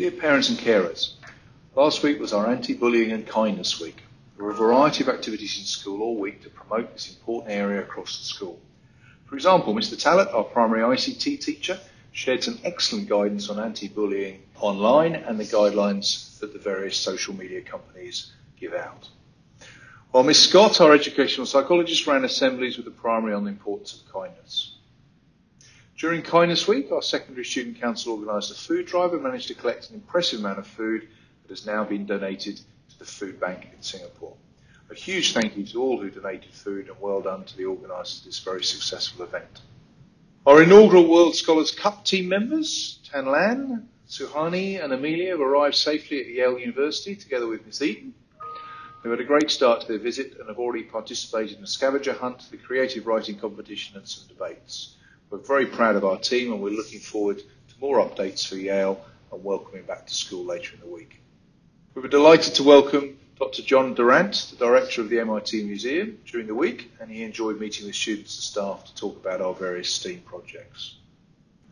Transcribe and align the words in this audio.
Dear 0.00 0.12
parents 0.12 0.48
and 0.48 0.58
carers, 0.58 1.12
last 1.76 2.02
week 2.02 2.18
was 2.18 2.32
our 2.32 2.46
anti-bullying 2.46 3.12
and 3.12 3.26
kindness 3.26 3.78
week. 3.78 4.02
There 4.34 4.46
were 4.46 4.52
a 4.52 4.54
variety 4.54 5.04
of 5.04 5.10
activities 5.10 5.58
in 5.58 5.64
school 5.64 6.00
all 6.00 6.16
week 6.16 6.42
to 6.42 6.48
promote 6.48 6.94
this 6.94 7.14
important 7.14 7.52
area 7.52 7.82
across 7.82 8.16
the 8.16 8.24
school. 8.24 8.58
For 9.26 9.34
example, 9.34 9.74
Mr. 9.74 10.00
Tallett, 10.00 10.28
our 10.28 10.44
primary 10.44 10.80
ICT 10.80 11.44
teacher, 11.44 11.78
shared 12.12 12.42
some 12.42 12.58
excellent 12.64 13.10
guidance 13.10 13.50
on 13.50 13.60
anti-bullying 13.60 14.40
online 14.58 15.16
and 15.16 15.38
the 15.38 15.44
guidelines 15.44 16.38
that 16.38 16.54
the 16.54 16.58
various 16.58 16.96
social 16.96 17.34
media 17.34 17.60
companies 17.60 18.32
give 18.58 18.72
out. 18.72 19.06
While 20.12 20.24
Miss 20.24 20.42
Scott, 20.42 20.80
our 20.80 20.94
educational 20.94 21.44
psychologist, 21.44 22.06
ran 22.06 22.24
assemblies 22.24 22.78
with 22.78 22.86
the 22.86 22.90
primary 22.90 23.34
on 23.34 23.44
the 23.44 23.50
importance 23.50 24.00
of 24.00 24.10
kindness. 24.10 24.78
During 26.00 26.22
Kindness 26.22 26.66
Week, 26.66 26.90
our 26.90 27.02
secondary 27.02 27.44
student 27.44 27.78
council 27.78 28.14
organised 28.14 28.50
a 28.50 28.54
food 28.54 28.86
drive 28.86 29.12
and 29.12 29.22
managed 29.22 29.48
to 29.48 29.54
collect 29.54 29.90
an 29.90 29.96
impressive 29.96 30.40
amount 30.40 30.58
of 30.58 30.66
food 30.66 31.06
that 31.42 31.50
has 31.50 31.66
now 31.66 31.84
been 31.84 32.06
donated 32.06 32.56
to 32.56 32.98
the 32.98 33.04
food 33.04 33.38
bank 33.38 33.68
in 33.70 33.82
Singapore. 33.82 34.34
A 34.90 34.94
huge 34.94 35.34
thank 35.34 35.58
you 35.58 35.66
to 35.66 35.82
all 35.82 36.00
who 36.00 36.08
donated 36.08 36.54
food 36.54 36.88
and 36.88 36.98
well 37.02 37.20
done 37.20 37.44
to 37.44 37.54
the 37.54 37.66
organisers 37.66 38.20
of 38.20 38.24
this 38.24 38.38
very 38.38 38.64
successful 38.64 39.26
event. 39.26 39.60
Our 40.46 40.62
inaugural 40.62 41.06
World 41.06 41.36
Scholars 41.36 41.70
Cup 41.70 42.06
team 42.06 42.30
members, 42.30 42.98
Tan 43.04 43.26
Lan, 43.26 43.86
Suhani 44.08 44.82
and 44.82 44.94
Amelia 44.94 45.32
have 45.32 45.40
arrived 45.42 45.74
safely 45.74 46.22
at 46.22 46.28
Yale 46.28 46.58
University 46.58 47.14
together 47.14 47.46
with 47.46 47.66
Miss 47.66 47.82
Eaton. 47.82 48.14
They've 49.02 49.10
had 49.10 49.20
a 49.20 49.24
great 49.24 49.50
start 49.50 49.82
to 49.82 49.86
their 49.86 49.98
visit 49.98 50.38
and 50.38 50.48
have 50.48 50.58
already 50.58 50.84
participated 50.84 51.58
in 51.58 51.64
a 51.64 51.66
scavenger 51.66 52.14
hunt, 52.14 52.50
the 52.50 52.56
creative 52.56 53.06
writing 53.06 53.38
competition 53.38 53.98
and 53.98 54.08
some 54.08 54.26
debates. 54.28 54.96
We're 55.30 55.38
very 55.38 55.66
proud 55.66 55.94
of 55.94 56.04
our 56.04 56.18
team 56.18 56.52
and 56.52 56.60
we're 56.60 56.70
looking 56.70 56.98
forward 56.98 57.38
to 57.38 57.74
more 57.80 58.04
updates 58.04 58.44
for 58.44 58.56
Yale 58.56 59.00
and 59.30 59.44
welcoming 59.44 59.84
back 59.84 60.06
to 60.08 60.14
school 60.14 60.44
later 60.44 60.74
in 60.74 60.80
the 60.80 60.92
week. 60.92 61.20
We 61.94 62.02
were 62.02 62.08
delighted 62.08 62.56
to 62.56 62.64
welcome 62.64 63.16
Dr. 63.38 63.62
John 63.62 63.94
Durant, 63.94 64.48
the 64.50 64.56
director 64.56 65.00
of 65.00 65.08
the 65.08 65.20
MIT 65.20 65.62
Museum, 65.62 66.18
during 66.26 66.48
the 66.48 66.54
week, 66.54 66.90
and 67.00 67.08
he 67.08 67.22
enjoyed 67.22 67.60
meeting 67.60 67.86
with 67.86 67.94
students 67.94 68.36
and 68.36 68.42
staff 68.42 68.84
to 68.86 68.94
talk 68.96 69.16
about 69.16 69.40
our 69.40 69.54
various 69.54 69.88
STEAM 69.88 70.22
projects. 70.26 70.96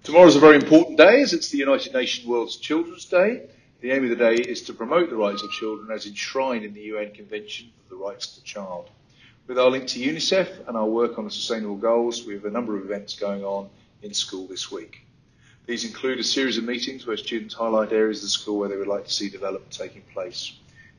Tomorrow 0.05 0.29
is 0.29 0.37
a 0.37 0.41
very 0.41 0.55
important 0.55 0.97
day 0.97 1.21
as 1.21 1.33
it's 1.33 1.51
the 1.51 1.59
United 1.59 1.93
Nations 1.93 2.29
World 2.29 2.51
Children's 2.61 3.07
Day. 3.07 3.43
The 3.81 3.91
aim 3.91 4.05
of 4.05 4.11
the 4.11 4.17
day 4.17 4.37
is 4.37 4.63
to 4.63 4.73
promote 4.73 5.11
the 5.11 5.17
rights 5.17 5.43
of 5.43 5.51
children 5.51 5.91
as 5.91 6.07
enshrined 6.07 6.65
in 6.65 6.75
the 6.75 6.83
UN 6.83 7.11
Convention 7.11 7.73
of 7.83 7.91
the 7.91 7.97
Rights 7.97 8.29
of 8.29 8.43
the 8.43 8.47
Child. 8.47 8.89
With 9.49 9.59
our 9.59 9.71
link 9.71 9.87
to 9.89 9.99
UNICEF 9.99 10.69
and 10.69 10.77
our 10.77 10.85
work 10.85 11.17
on 11.17 11.25
the 11.25 11.31
Sustainable 11.31 11.77
Goals, 11.77 12.27
we 12.27 12.35
have 12.35 12.45
a 12.45 12.51
number 12.51 12.77
of 12.77 12.85
events 12.85 13.19
going 13.19 13.45
on 13.45 13.71
in 14.03 14.13
school 14.13 14.47
this 14.47 14.71
week. 14.71 15.07
These 15.65 15.87
include 15.87 16.19
a 16.19 16.23
series 16.23 16.59
of 16.59 16.65
meetings 16.65 17.07
where 17.07 17.17
students 17.17 17.55
highlight 17.55 17.91
areas 17.91 18.19
of 18.19 18.25
the 18.25 18.29
school 18.29 18.59
where 18.59 18.69
they 18.69 18.77
would 18.77 18.87
like 18.87 19.07
to 19.07 19.11
see 19.11 19.31
development 19.31 19.73
taking 19.73 20.03
place, 20.13 20.53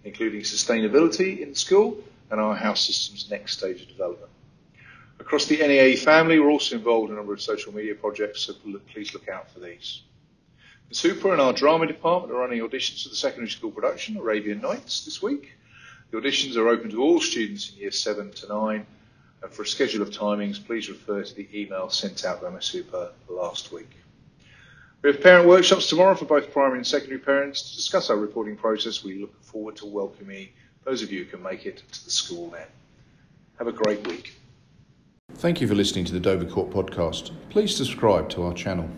including 0.03 0.41
sustainability 0.41 1.41
in 1.41 1.53
school 1.53 2.03
and 2.31 2.41
our 2.41 2.55
house 2.55 2.87
system's 2.87 3.29
next 3.29 3.55
stage 3.55 3.83
of 3.83 3.87
development. 3.87 4.31
Across 5.19 5.45
the 5.45 5.57
NAE 5.57 5.97
family, 5.97 6.39
we're 6.39 6.49
also 6.49 6.75
involved 6.75 7.11
in 7.11 7.17
a 7.17 7.19
number 7.19 7.33
of 7.33 7.41
social 7.43 7.71
media 7.71 7.93
projects, 7.93 8.41
so 8.41 8.55
please 8.91 9.13
look 9.13 9.29
out 9.29 9.51
for 9.51 9.59
these. 9.59 10.01
The 10.89 10.95
Super 10.95 11.33
and 11.33 11.39
our 11.39 11.53
drama 11.53 11.85
department 11.85 12.33
are 12.33 12.39
running 12.39 12.61
auditions 12.61 13.03
for 13.03 13.09
the 13.09 13.15
secondary 13.15 13.49
school 13.51 13.69
production, 13.69 14.17
Arabian 14.17 14.59
Nights, 14.59 15.05
this 15.05 15.21
week. 15.21 15.53
The 16.11 16.17
auditions 16.17 16.55
are 16.57 16.67
open 16.67 16.89
to 16.91 17.01
all 17.01 17.21
students 17.21 17.71
in 17.71 17.79
year 17.79 17.91
7 17.91 18.31
to 18.31 18.47
9. 18.47 18.85
And 19.41 19.51
for 19.51 19.61
a 19.61 19.67
schedule 19.67 20.01
of 20.01 20.09
timings, 20.09 20.63
please 20.63 20.89
refer 20.89 21.23
to 21.23 21.35
the 21.35 21.47
email 21.53 21.89
sent 21.89 22.25
out 22.25 22.41
by 22.41 22.59
Super 22.59 23.11
last 23.29 23.71
week. 23.71 23.89
We 25.01 25.11
have 25.11 25.21
parent 25.21 25.47
workshops 25.47 25.87
tomorrow 25.87 26.15
for 26.15 26.25
both 26.25 26.51
primary 26.51 26.79
and 26.79 26.87
secondary 26.87 27.19
parents 27.19 27.69
to 27.69 27.75
discuss 27.77 28.09
our 28.09 28.17
reporting 28.17 28.57
process. 28.57 29.03
We 29.03 29.21
look 29.21 29.41
forward 29.41 29.77
to 29.77 29.85
welcoming 29.85 30.49
those 30.83 31.01
of 31.01 31.11
you 31.11 31.23
who 31.23 31.29
can 31.29 31.41
make 31.41 31.65
it 31.65 31.83
to 31.91 32.03
the 32.03 32.11
school 32.11 32.49
then. 32.49 32.67
Have 33.59 33.67
a 33.67 33.71
great 33.71 34.05
week. 34.07 34.33
Thank 35.35 35.61
you 35.61 35.67
for 35.67 35.75
listening 35.75 36.03
to 36.05 36.13
the 36.13 36.19
Dover 36.19 36.45
Court 36.45 36.69
podcast. 36.69 37.31
Please 37.49 37.73
subscribe 37.73 38.29
to 38.31 38.43
our 38.43 38.53
channel. 38.53 38.89